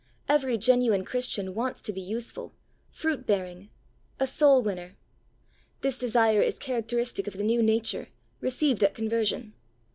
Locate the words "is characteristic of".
6.41-7.37